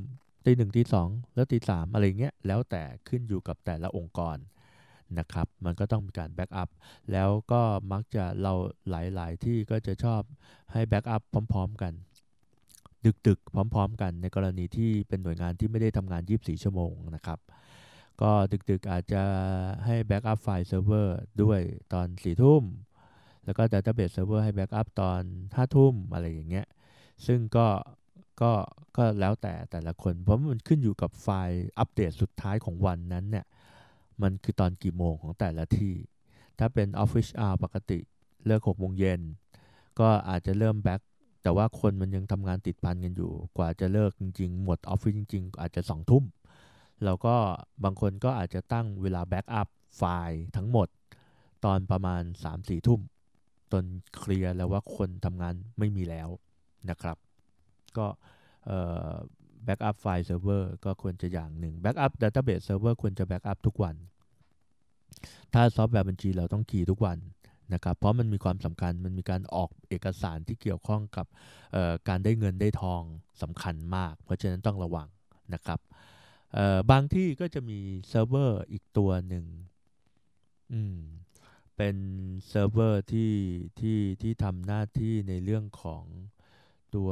[0.44, 4.36] ตีหนึ่งตีสองแล้วตีสามอะไรเงี้ยแล้วแต่ขึ้นอยู่กับแต่ละองค์กร
[5.18, 6.70] นะครับ มันก็ต้องมีการ backup
[7.12, 8.54] แล้วก็มักจะเรา
[8.90, 10.22] หลาย ๆ ที่ก็จะชอบ
[10.72, 11.92] ให้ backup พร้อม ๆ กัน
[13.26, 17.38] ดึก ๆ พร้อม ๆ กันในกรณีที่เป็นหน่วยงานที่ไม่ได้ทำงาน 24 ชั่วโมงนะครับ
[18.22, 18.32] ก็
[18.70, 19.22] ดึกๆอาจจะ
[19.84, 21.60] ให้ backup ไฟล์เซิร์ฟเวอร์ด้วย
[21.92, 22.62] ตอน4ทุ่ม
[23.44, 26.66] แล้วก็ Database Server ให้ backup ตอน5ทุ่มอะไรอย่างเงี้ย
[27.26, 27.66] ซึ่งก็
[28.40, 28.52] ก็
[28.96, 33.46] ก็แล้วแต่แต่ละคน เพราะมันขึ้นอยู่กับไฟล์อัปเดตสุดท้ายของวันนั้นเนี่ย
[34.22, 35.94] มันคือตอนกี่โมงของแต่ละที่
[36.58, 37.98] ถ้าเป็น Office Hour ปกติ
[38.46, 39.20] เลิก6โมงเย็น
[40.00, 41.00] ก็อาจจะเริ่ม back
[41.42, 46.24] แต่ว่าคนมันยังทำงานติดพันกันอยู่ กว่าจะเลิกจริงๆ หมดออฟฟิศจริง ๆ อาจจะ2ทุ่ม
[47.04, 47.34] แล้วก็
[47.84, 50.88] บางคนก็อาจจะตั้งเวลา backup ไฟล์ทั้งหมด
[51.64, 52.22] ตอนประมาณ
[52.54, 53.00] 3-4 ทุ่ม
[53.72, 53.84] จน
[54.16, 56.28] เคลียร์แล้วว่าคนทำงานไม่มีแล้ว
[56.90, 57.16] นะครับ
[57.96, 58.06] ก็
[59.64, 63.94] backup ไฟล์เซิร์ฟเวอร์ก็ควรจะอย่างหนึ่ง backup Database Server ควรจะ backup ทุกวัน
[65.54, 67.18] ถ้าซอฟต์แวร์บัญชีเราต้องคีย์ทุกวัน
[67.74, 71.26] นะครับ เพราะมันมีความสำคัญ มันมีการออกเอกสารที่เกี่ยวข้องกับ
[72.08, 73.02] การได้เงินได้ทอง
[73.42, 75.08] สำคัญมาก เพราะฉะนั้นต้องระวัง
[75.54, 75.80] นะครับ
[76.90, 79.44] บางที่ก็จะมีเซิร์ฟเวอร์อีกตัวหนึ่ง
[80.72, 80.98] อืม
[81.76, 81.96] เป็น
[82.48, 83.32] เซิร์ฟเวอร์ที่
[83.80, 86.04] ที่ที่ทำหน้าที่ในเรื่องของ
[86.94, 87.10] ตัว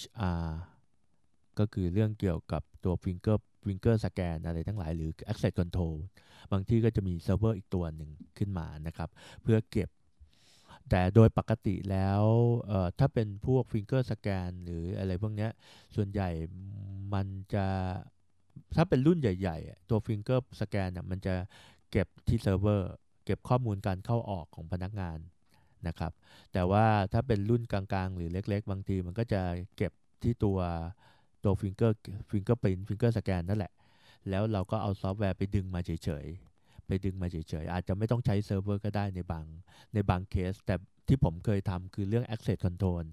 [0.00, 0.44] HR
[1.58, 5.94] ก็คือเรื่องเกี่ยวกับตัว finger finger scan อะไรทั้งหลายหรือ access control
[6.52, 9.08] บางที่ก็จะมีเซิร์ฟเวอร์อีกตัวหนึ่งขึ้นมานะครับ
[9.42, 9.88] เพื่อเก็บ
[10.90, 12.22] แต่โดยปกติแล้ว
[12.98, 15.48] ถ้าเป็นพวก finger scan หรืออะไรพวกนี้
[15.94, 16.28] ส่วนใหญ่
[17.14, 17.66] มันจะ
[18.76, 21.34] ถ้าเป็นรุ่นใหญ่ๆ ตัว finger scan เนี่ยมันจะ
[21.90, 22.90] เก็บที่เซิร์ฟเวอร์
[23.24, 25.18] เก็บข้อมูลการเข้าออกของพนักงาน
[25.86, 26.12] นะครับ
[26.52, 29.40] แต่ว่าถ้าเป็นรุ่นกลางๆ หรือเล็ก ๆ บางทีมันก็จะ
[29.76, 30.58] เก็บที่ตัว
[31.44, 31.96] ตัว finger
[32.30, 33.72] fingerprint finger scan นั่นแหละ
[34.30, 39.44] แล้วเราก็เอาซอฟต์แวร์ไปดึงมาเฉยๆ ไปดึงมาเฉยๆ อาจจะไม่ต้องใช้เซิร์ฟเวอร์ก็ได้ในบาง
[39.94, 40.74] ในบางเคส แต่
[41.08, 43.04] ที่ผมเคยทำคือเรื่อง access control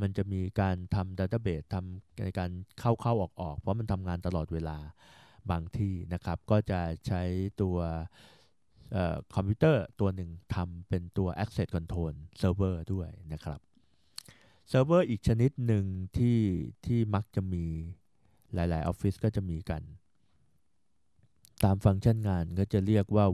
[0.00, 2.50] มันจะมีการทำ database ทำในการ
[2.80, 4.78] เข้าเข้าออกออกเพราะมันทำงานตลอดเวลา
[5.50, 7.22] บางที่นะครับ ก็จะใช้
[7.62, 7.76] ตัว
[9.34, 13.60] คอมพิวเตอร์ตัวหนึ่งทำเป็นตัว Access Control Server ด้วยนะครับ
[14.68, 15.84] เซิร์ฟเวอร์อีกชนิดหนึ่ง
[16.16, 16.38] ที่
[16.86, 17.64] ที่มักจะมี
[18.54, 19.82] หลายๆออฟฟิศก็จะมีกัน
[21.64, 23.26] ตามฟังก์ชันงานก็จะเรียกว่า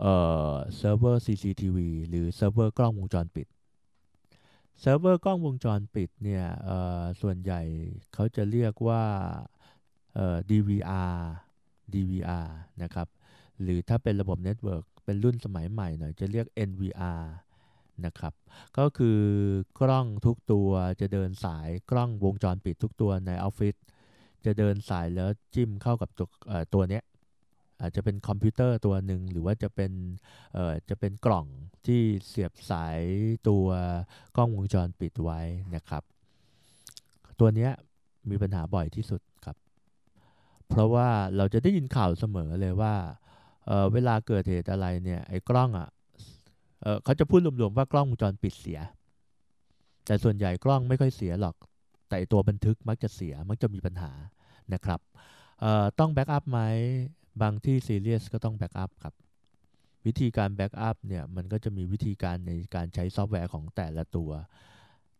[0.00, 3.46] เซิร์ฟเวอร์ CCTV หรือเซิร์ฟเวอร์กล้องวงจรปิด
[4.80, 6.44] เซิร์ฟเวอร์กล้องวงจรปิดเนี่ย
[7.22, 7.60] ส่วนใหญ่
[8.14, 9.02] เขาจะเรียกว่า
[10.50, 11.16] DVR
[11.94, 12.48] DVR
[12.82, 13.08] นะครับ
[13.62, 17.22] หรือถ้าเป็นระบบ network เป็นรุ่นสมัยใหม่หน่อยจะเรียก NVR
[18.04, 18.34] นะครับ
[18.78, 19.20] ก็คือ
[19.80, 23.74] กล้องทุกตัวจะเดินสายกล้องวงจรปิดทุกตัวในออฟฟิศ
[24.44, 26.28] จะเดินสายแล้วจิ้มเข้ากับตัว
[26.74, 27.04] ตัวเนี้ย
[27.80, 29.92] อาจจะเป็นคอมพิวเตอร์ตัวหนึ่งหรือว่าจะเป็น
[30.54, 31.46] เอ่อจะเป็นกล่อง
[31.86, 33.00] ที่เสียบสาย
[33.48, 33.66] ตัว
[34.36, 35.40] กล้องวงจรปิดไว้
[35.74, 36.02] นะครับ
[37.40, 37.68] ตัวนี้
[38.30, 39.56] มีปัญหาบ่อยที่สุดครับ
[40.68, 42.94] เพราะว่าเราจะได้ยินข่าวเสมอเลยว่า
[43.66, 45.88] เเวลาเกิดเหตุอะไรเนี่ยไอ้กล้องอะ่ะ
[46.82, 48.80] เเขาจะพูดรวมๆว่ากล้องวงจรปิดเสีย
[50.06, 51.56] แต่ส่วนใหญ่กล้องไม่ค่อยเสียหรอก
[52.08, 54.12] แต่ตัวบันทึกมักจะเสียมักจะมีปัญหา
[54.72, 55.00] นะครับ
[55.98, 56.60] ต้อง backup ไหม
[57.42, 59.14] บางที่ซีเรียสก็ต้อง backup ครับ
[60.06, 64.30] วิธีการ backup เนี่ยมันก็จะมีวิธีการในการใช้ซอฟต์แวร์ของแต่ละตัว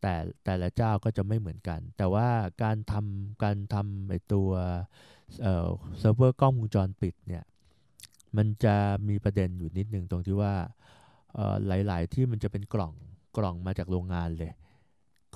[0.01, 2.29] แต่แต่ละเจ้าก็จะไม่เหมือนกัน แต่ว่า
[2.63, 4.51] การทำการทำไอตัว
[5.41, 7.45] เซิร์ฟเวอร์กล้องวงจรปิดเนี่ย
[8.37, 8.77] มันจะ
[9.09, 10.55] มีประเด็นอยู่นิดนึงตรงที่ว่า
[11.67, 12.95] หลาย ๆ ที่มันจะเป็นกล่อง
[13.37, 14.53] กล่องมาจากโรงงานเลย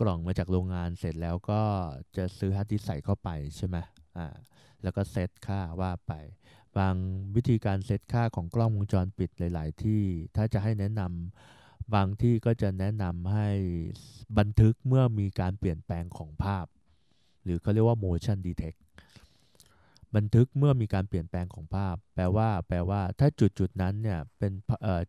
[0.01, 1.63] กล่องมาจากโรงงานเสร็จแล้วก็
[2.17, 3.77] จะซื้อฮาร์ดดิสก์ใส่เข้าไปใช่ไหม
[4.19, 4.27] อ่า
[4.83, 6.13] แล้วก็เซตค่าว่าไป
[6.79, 6.95] บาง
[7.35, 10.03] วิธีการเซตค่าของกล้องวงจรปิดหลาย ๆ ที่
[10.37, 13.49] ถ้าจะให้แนะนำบางที่ก็จะแนะนำให้
[14.39, 16.67] บันทึกเมื่อมีการเปลี่ยนแปลงของภาพ
[17.45, 18.79] หรือเขาเรียกว่า motion detect
[20.15, 24.53] บันทึกเมื่อมีการเปลี่ยนแปลงของภาพ แปลว่า แปลว่า ถ้าจุดจุดนั้นเนี่ยเป็น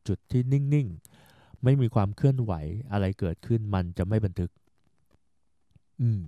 [0.08, 0.88] จุดที่นิ่ง
[1.26, 2.54] ๆ ไม่มีความเคลื่อนไหว
[2.91, 4.52] อะไรเกิดขึ้นมันจะไม่บันทึก
[6.02, 6.21] อืม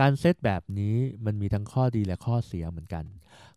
[0.00, 3.04] การเซตแบบนี้มันมีทั้งข้อดีและข้อเสียเหมือนกัน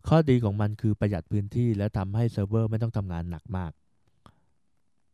[0.08, 3.72] ข้อดีของมันคือประหยัดพื้นที่และทำให้เซิร์ฟเวอร์ไม่ต้องทำงานหนักมาก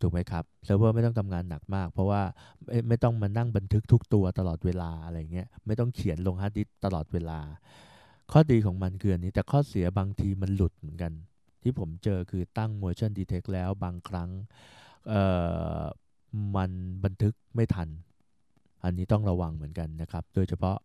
[0.01, 2.23] ถูกไหมครับ เซิร์ฟเวอร์ไม่ต้องทำงานหนักมาก เพราะว่า
[2.67, 7.41] ไม่ไม่ต้องมานั่งบันทึกทุกตัวตลอดเวลาอะไรเงี้ย ไม่ต้องเขียนลงฮาร์ดดิสก์ตลอดเวลา
[8.33, 11.12] ข้อดีของมันคืออันนี้ แต่ข้อเสียบางทีมันหลุดเหมือนกัน
[11.62, 14.31] ที่ผมเจอคือตั้ง motion detect แล้วบางครั้ง
[16.57, 16.71] มัน
[17.05, 17.89] บันทึกไม่ทัน
[18.85, 20.79] อันนี้ต้องระวังเหมือนกันนะครับ โดยเฉพาะ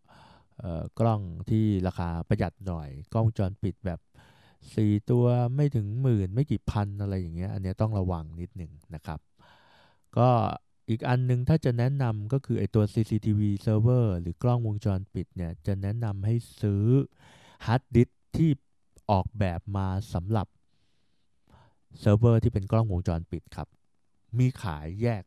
[1.00, 4.00] กล้องที่ราคาประหยัดหน่อย กล้องจรปิดแบบ
[4.76, 9.20] สี่ตัวไม่ถึงหมื่นไม่กี่พันอะไรอย่างเงี้ยอันเนี้ยต้องระวังนิดหนึ่งนะครับ
[10.18, 10.30] ก็
[10.90, 16.84] อีกอันหนึงถ้าจะแนะนำก็คือไอตัว CCTV server หรือกล้องวงจรปิดเนี่ยจะแนะนำให้ซื้อ
[17.66, 18.50] ฮาร์ดดิสก์ที่
[19.12, 20.48] ออกแบบมาสำหรับ
[22.00, 23.68] เซิร์ฟเวอร์ที่เป็นกล้องวงจรปิดครับ
[24.38, 25.24] มีขายแยก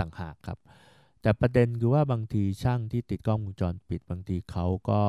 [0.00, 0.58] ต่างหากครับ
[1.26, 5.02] แต่ประเด็นคือว่าบางทีช่างที่ติดกล้องวงจรปิด บางทีเขาก็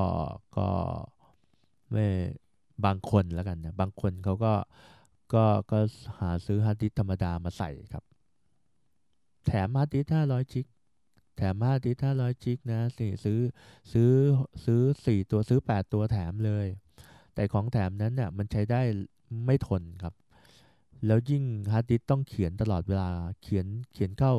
[0.58, 0.70] ก็
[1.92, 2.06] ไม่
[2.86, 4.54] บางคนแล้วกันนะบางคนเขาก็
[5.34, 5.80] ก็ก็
[6.20, 8.04] หาซื้อฮาร์ดดิสก์ธรรมดามาใส่ครับ
[9.46, 10.66] แถมฮาร์ดดิสก์ห้าร้อยกิ๊ก
[11.38, 13.40] แถมฮาร์ดดิสก์ห้าร้อยกิ๊กนะสิซื้อ
[13.94, 14.12] ซื้อ
[14.66, 16.68] ซื้อสี่ตัวซื้อแปดตัวแถมเลย
[17.36, 18.82] แต่ของแถมนั้นเนี่ยมันใช้ได้
[19.46, 20.14] ไม่ทนครับ
[21.06, 23.10] แล้วยิ่งฮาร์ดดิสก์ต้องเขียนตลอดเวลา
[23.42, 24.36] เเขียนเขียนเข้า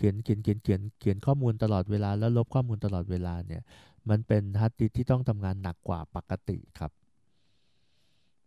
[0.00, 3.62] ขียนเขียนเขียนเขียนเขียนข้อมูลตลอดเวลาแล้วลบข้อมูลตลอดเวลาเนี่ย
[4.10, 6.92] มันเป็นฮาร์ดดิสก์ที่ต้องทำงานหนักกว่าปกติครับ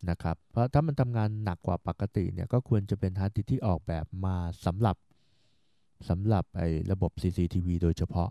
[0.09, 4.35] นะครับ เพราะถ้ามันทำงานหนักกว่าปกติเนี่ยก็ควรจะเป็นฮาร์ดดิสก์ที่ออกแบบมา
[4.65, 4.97] สำหรับ
[6.09, 8.29] สำหรับไอ้ระบบ CCTV โดยเฉพาะ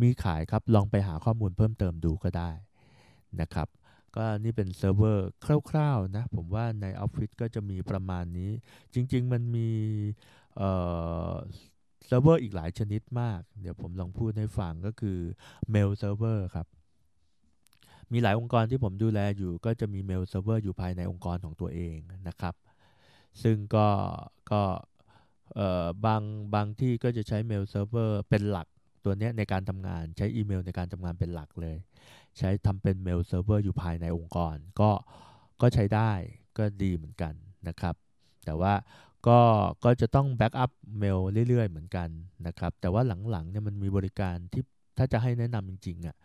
[0.00, 2.50] มีขายครับลองไปหาข้อมูลเพิ่มเติมดูก็ได้
[3.40, 3.68] นะครับ
[4.16, 5.28] ก็นี่เป็นเซิร์ฟเวอร์
[5.70, 8.50] คร่าวๆนะ ผมว่าในออฟฟิศก็จะมีประมาณนี้
[8.94, 9.70] จริง ๆ มันมี
[10.56, 10.70] เอ่
[11.30, 11.32] อ
[12.06, 15.18] เซิร์ฟเวอร์อีกหลายชนิดมาก เดี๋ยวผมลองพูดให้ฟังก็คือ
[15.74, 16.66] Mail Server ครับ
[18.12, 21.96] มีหลายองค์กรที่ผมดูแลอยู่ ก็จะมี Mail Server อร์อยู่ภายในองค์กรของตัวเอง
[22.28, 22.54] นะครับ
[23.42, 23.88] ซึ่งก็
[24.50, 24.62] ก็
[25.54, 26.22] เอ่อบาง
[26.54, 28.66] บางที่ก็จะใช้ Mail Server เป็นหลัก
[29.04, 31.76] ตัวนี้ในการทำงานใช้อีเมลในการทำงานเป็นหลักเลย
[32.38, 34.90] ใช้ทำเป็น Mail Server อยู่ภายในองค์กร ก็
[35.60, 36.12] ก็ใช้ได้
[36.58, 37.34] ก็ดีเหมือนกัน
[37.68, 37.94] นะครับ
[38.44, 38.72] แต่ว่า
[39.28, 39.40] ก็
[39.84, 42.08] ก็จะต้อง backup mail เรื่อย ๆ เหมือนกัน
[42.46, 44.62] นะครับ แต่ว่าหลังๆเนี่ยมันมีบริการที่
[44.98, 46.16] ถ้าจะให้แนะนำจริงๆอะ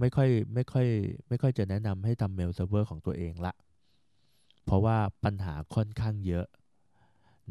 [0.00, 0.86] ไม่ค่อยไม่ค่อย
[1.28, 3.52] ไม่ค่อยจะแนะนำให้ทำ Mail Server ของตัวเองละ
[4.64, 6.46] เพราะว่าปัญหาค่อนข้างเยอะ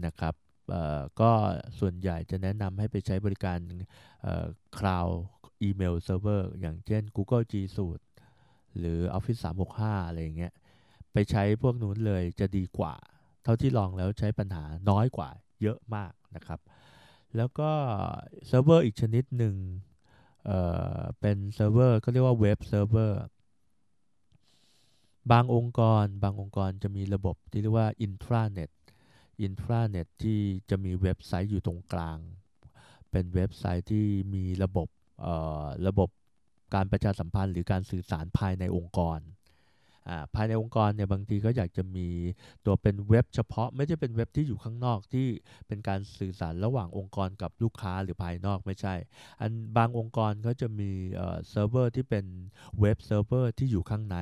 [0.06, 0.36] นะครับ
[0.71, 1.32] เอ่อก็
[1.80, 3.60] ส่วนใหญ่จะแนะนำให้ไปใช้บริการ
[4.21, 4.45] เอ่อ
[4.78, 5.13] cloud
[5.67, 8.06] email server อย่างเช่น Google G Suite
[8.78, 10.54] หรือ Office 365 อะไรอย่างเงี้ย
[11.13, 12.95] ไปใช้พวกนู้นเลยจะดีกว่า
[13.45, 15.29] เท่าที่ลองแล้วใช้ปัญหาน้อยกว่า
[15.62, 16.60] เยอะมากนะครับ
[17.36, 17.71] แล้วก็
[18.47, 19.55] เซิร์ฟเวอร์อีกชนิดหนึ่ง
[20.45, 20.60] เอ่
[20.97, 23.21] อเป็นเซิร์ฟเวอร์ก็เรียกว่า web server
[25.31, 28.71] บางองค์กร บางองค์กรจะมีระบบที่เรียกว่า intranet
[29.45, 32.17] intranet ที่จะมีเว็บไซต์อยู่ตรงกลาง
[33.12, 34.88] เป็นเว็บไซต์ที่มีระบบ
[35.21, 36.10] เอ่อระบบ
[36.75, 39.19] การประชาสัมพันธ์หรือการสื่อสารภายในองค์กร
[40.36, 42.08] ภายในองค์กรเนี่ยบางทีก็อยากจะมี
[42.65, 45.28] ตัวเป็นเว็บเฉพาะไม่ใช่เป็นเว็บที่อยู่ข้างนอกที่
[45.68, 48.96] เป็นการสื่อสารระหว่างองค์กรกับลูกค้าหรือภายนอกไม่ใช่
[49.39, 52.26] อันบางองค์กรเขาจะมีเซิร์ฟเวอร์ที่เป็น
[52.80, 54.18] web server ที่อยู่ข้างใน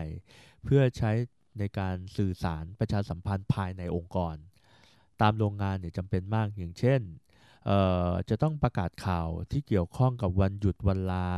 [0.63, 1.11] เพื่อใช้
[1.59, 4.35] ในการสื่อสารประชาสัมพันธ์ภายในองค์กร
[5.21, 7.01] ตามโรงงานเนี่ยจำเป็นมากอย่างเช่น
[8.29, 11.29] จะต้องประกาศข่าวที่เกี่ยวข้องกับวันหยุดวันลา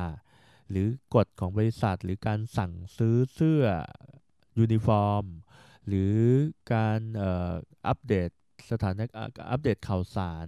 [0.69, 3.63] หรือกฎของบริษัทหรือการสั่งซื้อเสื้อ
[4.59, 5.25] ยูนิฟอร์ม
[5.87, 6.15] หรือ
[6.73, 6.99] การ
[7.87, 8.29] อัปเดต
[8.71, 9.03] สถานะ
[9.51, 10.47] อัปเดตข่าวสาร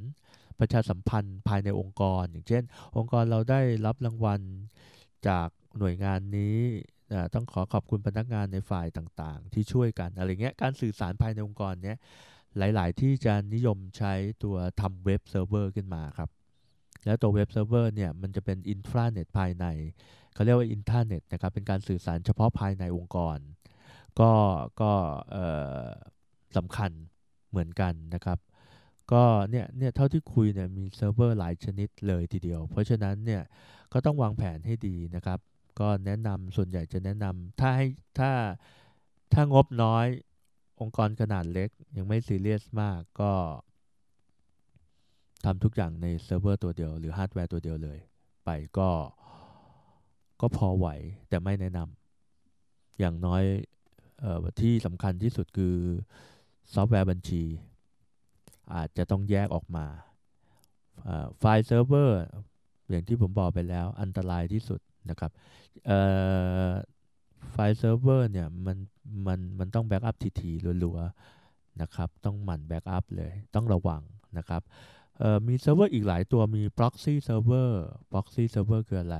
[0.59, 2.63] ประชาสัมพันธ์ภายในองค์กร อย่างเช่น
[2.97, 4.41] องค์กรเราได้รับรางวัล
[5.27, 5.47] จาก
[5.79, 6.57] หน่วยงานนี้
[7.33, 11.97] ต้องขอขอบคุณพนักงานในฝ่ายต่างๆ ที่ช่วยกันอะไรเงี้ยการสื่อสารภายในองค์กรเนี้ย
[12.57, 16.29] หลายๆ ที่จะนิยมใช้ตัวทำ web server ขึ้นมาครับ
[17.05, 19.65] แล้วตัว web server เนี่ยมันจะเป็นอินฟราเน็ตภายใน
[20.33, 23.37] เขาเรียกว่าอินท r เน็ตนะครับ เป็นการสื่อสารเฉพาะภายในองค์กร
[24.19, 24.33] ก็
[24.81, 24.91] ก็
[26.57, 26.91] สำคัญ
[27.49, 28.39] เหมือนกันนะครับ
[29.11, 33.43] ก็เนี่ยเนี่ยเท่าที่คุยเนี่ยมีเซิร์ฟเวอร์หลายชนิดเลยทีเดียว เพราะฉะนั้นเนี่ย
[33.93, 35.39] ก็ต้องวางแผนให้ดีนะครับ
[35.79, 37.87] ก็แนะนำส่วนใหญ่จะแนะนำถ้าให้
[38.19, 38.31] ถ้า
[39.33, 40.07] ถ้างบน้อย
[40.81, 43.31] องค์กรขนาดเล็ก ยังไม่ซีเรียสมากก็
[45.45, 47.99] ทำทุกอย่างในเซิร์ฟเวอร์ตัวเดียว หรือฮาร์ดแวร์ตัวเดียวเลย
[48.45, 48.89] ไปก็
[50.41, 50.87] ก็พอไหว
[51.29, 53.43] แต่ไม่แนะนำอย่างน้อย
[54.61, 55.75] ที่สำคัญที่สุดคือ
[56.73, 57.43] ซอฟต์แวร์บัญชี
[58.75, 59.85] อาจจะต้องแยกออกมา
[61.39, 62.19] file server
[62.89, 65.31] อย่างที่ผมบอกไปแล้วอันตรายที่สุดนะครับ
[67.51, 68.77] file server เนี่ยมัน
[69.27, 74.01] มันมันต้อง backup ทีๆรัวๆนะครับต้องหมั่น backup เลยต้องระวัง
[74.37, 74.61] นะครับ
[75.47, 77.71] มีเซิร์ฟเวอร์อีกหลายตัวมี proxy server
[78.11, 79.17] proxy server คืออะไร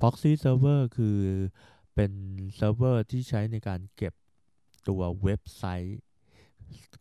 [0.00, 1.16] proxy server คือ
[1.94, 2.12] เป็น
[2.56, 4.14] เซิร์ฟเวอร์ที่ใช้ในการเก็บ
[4.88, 6.00] ตัวเว็บไซต์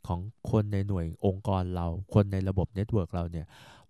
[0.07, 0.19] ของ
[0.51, 3.45] คนในหน่วยองค์กรเรา คนในระบบ network เราเนี่ย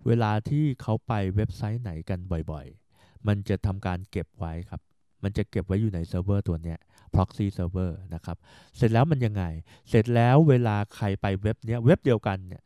[0.05, 2.19] เวลาที่เขาไปเว็บไซต์ไหนกัน
[2.51, 4.81] บ่อยๆ มันจะทำการเก็บไว้ครับ
[5.23, 6.77] มันจะเก็บไว้อยู่ในเซิร์ฟเวอร์ตัวเนี้ย
[7.15, 8.37] proxy server นะครับ
[8.77, 9.43] เสร็จแล้วมันยังไง
[9.89, 12.61] เสร็จแล้วเวลาใครไปเว็บเนี้ยเว็บเดียวกันเนี่ย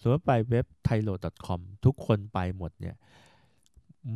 [0.00, 2.96] สมมติไปเว็บ thailand.com ทุกคนไปหมดเนี่ย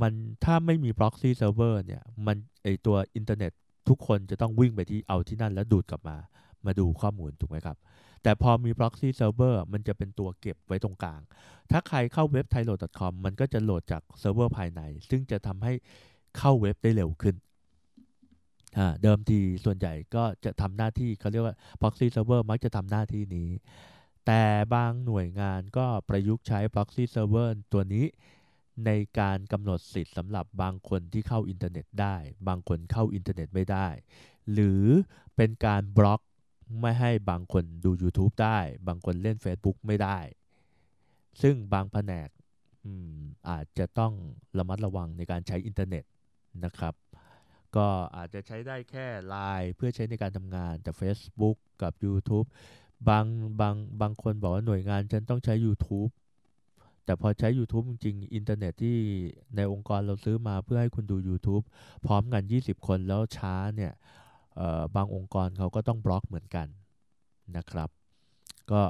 [0.00, 0.12] มัน
[0.44, 3.52] ถ้าไม่มี proxy server เนี่ย มันไอตัวอินเทอร์เน็ต
[3.88, 6.16] ทุกคนจะต้องวิ่งไปที่เอาที่นั่นแล้วดูดกลับมา
[6.66, 7.77] มาดูข้อมูลถูกไหมครับ
[8.22, 11.20] แต่พอมี proxy server มันจะเป็นตัวเก็บไว้ตรงกลาง
[11.70, 15.72] ถ้าใครเข้าเว็บ thailand.com มันก็จะโหลดจากเซิร์ฟเวอร์ภายใน ซึ่งจะทำให้
[16.38, 17.37] เข้าเว็บได้เร็วขึ้น
[19.03, 23.50] เดิมทีส่วนใหญ่ก็จะทำหน้าที่เขาเรียกว่า proxy server มักจะทำหน้าที่นี้
[24.27, 24.42] แต่
[24.74, 28.05] บางหน่วยงานก็ประยุกต์ใช้ proxy server ตัวนี้
[28.87, 32.16] ในการกำหนดสิทธิ์สำหรับบางคนที่เข้าอินเทอร์เน็ตได้
[32.48, 33.88] บางคนเข้าอินเทอร์เน็ตไม่ได้
[34.53, 34.85] หรือ
[35.37, 36.20] เป็นการบล็อก
[36.80, 38.58] ไม่ให้บางคนดู YouTube ได้
[38.88, 40.18] บางคนเล่น Facebook ไม่ได้
[41.42, 42.28] ซึ่งบางแผนก
[43.48, 44.12] อาจจะต้อง
[44.58, 46.04] ระมัดระวังในการใช้อินเทอร์เน็ต
[46.64, 46.94] นะครับ
[47.76, 52.46] ก็อาจจะใช้ได้แค่ Line เพื่อใช้ในการทำงานแต่ Facebook กับ YouTube
[53.08, 53.24] บาง
[53.60, 56.10] บางบางคนบอกว่าหน่วยงานฉันต้องใช้ YouTube
[57.04, 58.96] แต่พอใช้ YouTube จริงๆอินเทอร์เน็ตที่
[59.56, 61.64] ในองค์กรเราซื้อมาเพื่อให้คุณดู YouTube
[62.06, 63.92] พร้อมกัน 20 คนแล้วช้าเนี่ย
[64.96, 66.66] บางองค์กรเขาก็ต้องบล็อกเหมือนกัน
[67.56, 67.88] นะครับ
[68.70, 68.82] ก็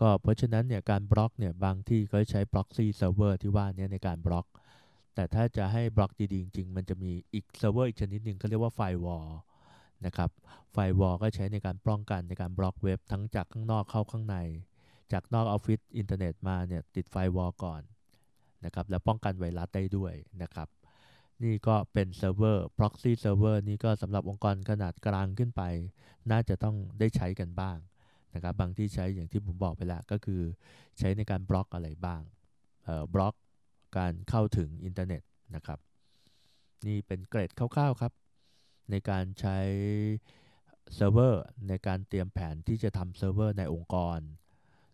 [0.00, 4.46] ก็เพราะฉะนั้นเนี่ยการบล็อกเนี่ยบางที่ก็ใช้ proxy server ที่ว่านี้ในการบล็อก
[5.14, 9.30] แต่ถ้าจะให้บล็อกดีๆจริงๆมันจะมีอีกเซิร์ฟเวอร์อีกชนิดหนึ่งเขาเรียกว่า firewall
[10.06, 10.30] นะครับ
[10.74, 14.36] firewall ก็ใช้ในการป้องกันในการบล็อกเว็บทั้งจากข้างนอกเข้าข้างใน
[15.12, 17.82] จากนอกออฟฟิศอินเทอร์เน็ตมาเนี่ยติด firewall ก่อน
[18.64, 20.12] นะครับแล้วป้องกันไวรัสได้ด้วย
[20.42, 20.68] นะครับ
[21.42, 25.62] นี่ก็เป็นเซิร์ฟเวอร์ proxy server นี่ก็สำหรับองค์กรขนาดกลางขึ้นไป
[26.30, 27.76] น่าจะต้องได้ใช้กันบ้าง
[28.34, 30.42] นะครับบางที่ใช้อย่างที่ผมบอกไปแล้วก็คือ
[30.98, 32.22] ใช้ในการบล็อกอะไรบ้าง
[33.14, 33.34] บล็อก
[33.98, 35.22] การเข้าถึงอินเทอร์เน็ต
[35.54, 35.78] นะครับ
[36.86, 38.12] นี่เป็นเกร็ดคร่าวๆครับ
[38.90, 39.58] ในการใช้
[40.94, 44.18] เซิร์ฟเวอร์ในการเตรียมแผนที่จะทำเซิร์ฟเวอร์ในองค์กร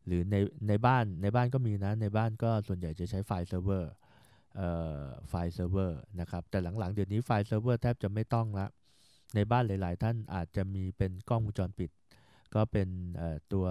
[0.07, 0.37] หรือใน
[0.69, 8.67] ในบ้านในบ้านก็มีนะ ในบ้านก็ส่วนใหญ่จะใช้ file server file server นะครับ แต่หลังๆ เดี๋ยวนี้ file server แทบจะไม่ต้องละ
[9.35, 11.91] ในบ้านหลาย ๆ ท่านอาจจะมีเป็นกล้องวงจรปิด
[12.55, 12.89] ก็เป็น
[13.53, 13.67] ตัว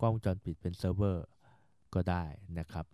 [0.00, 1.24] กล้องวงจรปิดเป็นเซิร์ฟเวอร์
[1.94, 2.24] ก็ได้
[2.58, 2.86] นะครับ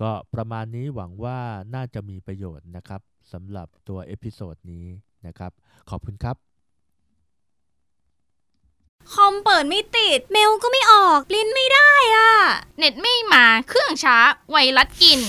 [0.00, 1.38] ก็ประมาณนี้หวังว่า
[1.74, 3.00] น่าจะมีประโยชน์นะครับ
[3.32, 4.86] สำหรับตัว episode นี้
[5.26, 5.52] นะครับ
[5.90, 6.45] ขอบคุณครับ
[9.14, 12.30] คอมเปิดไม่ติด เมลก็ไม่ออกลิ้นไม่ได้อะ
[12.78, 14.16] เน็ตไม่มาเครื่องช้า
[14.50, 15.20] ไวรัสกิน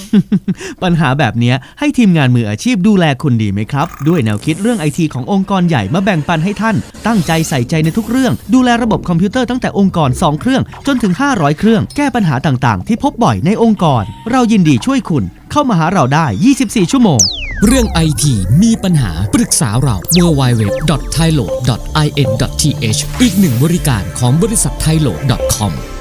[0.83, 6.75] ปัญหาแบบนี้ให้ทีมงานมืออาชีพดูแลคุณดีไหมครับ ด้วยแนวคิดเรื่องไอทีขององค์กรใหญ่มาแบ่งปันให้ท่าน
[7.07, 16.25] ตั้งใจใส่ใจในทุกเรื่อง ดูแลระบบคอมพิวเตอร์ตั้งแต่องค์กร 2 เครื่อง จนถึง 500 เครื่อง แก้ปัญหาต่างๆ ที่พบบ่อยในองค์กร เรายินดีช่วยคุณเข้ามาหาเราได้
[16.59, 17.21] 24 ชั่วโมง
[17.65, 20.63] เรื่องไอทีมีปัญหาปรึกษาเรา w w w
[21.15, 21.45] t h a i l o
[22.05, 22.29] i n
[22.61, 22.63] t
[22.95, 25.13] h อีกหนึ่งบริการของบริษัท t h a i l o
[25.55, 25.96] c o m